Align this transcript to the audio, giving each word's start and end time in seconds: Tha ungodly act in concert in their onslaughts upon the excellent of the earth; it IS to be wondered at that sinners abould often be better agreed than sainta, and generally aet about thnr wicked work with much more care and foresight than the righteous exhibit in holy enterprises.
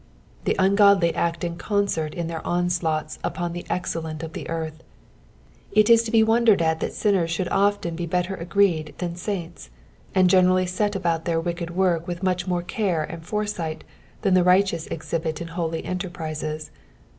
Tha 0.45 0.55
ungodly 0.57 1.13
act 1.13 1.43
in 1.43 1.57
concert 1.57 2.15
in 2.15 2.25
their 2.25 2.41
onslaughts 2.43 3.19
upon 3.23 3.53
the 3.53 3.67
excellent 3.69 4.23
of 4.23 4.33
the 4.33 4.49
earth; 4.49 4.81
it 5.73 5.91
IS 5.91 6.01
to 6.01 6.09
be 6.09 6.23
wondered 6.23 6.59
at 6.59 6.79
that 6.79 6.93
sinners 6.93 7.31
abould 7.39 7.49
often 7.53 7.95
be 7.95 8.07
better 8.07 8.33
agreed 8.33 8.95
than 8.97 9.13
sainta, 9.13 9.69
and 10.15 10.27
generally 10.27 10.65
aet 10.79 10.95
about 10.95 11.25
thnr 11.25 11.43
wicked 11.43 11.69
work 11.69 12.07
with 12.07 12.23
much 12.23 12.47
more 12.47 12.63
care 12.63 13.03
and 13.03 13.27
foresight 13.27 13.83
than 14.23 14.33
the 14.33 14.43
righteous 14.43 14.87
exhibit 14.87 15.39
in 15.39 15.49
holy 15.49 15.85
enterprises. 15.85 16.71